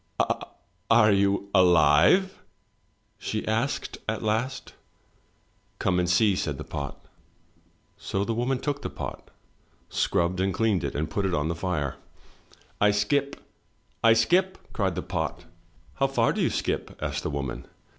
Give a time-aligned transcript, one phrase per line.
[0.19, 0.47] A a
[0.89, 2.41] are you alive?"
[3.19, 4.73] she asked at last.
[5.77, 7.03] "Come and see!" said the pot.
[7.03, 7.09] ^"""^
[7.97, 9.29] So the woman took the pot,
[9.89, 11.97] scrubbed and cleaned it, and put it on the fire.
[12.81, 13.35] "I skip,
[14.03, 15.45] I skip!" cried the pot.
[15.93, 17.67] "How far do you skip?" asked the woman.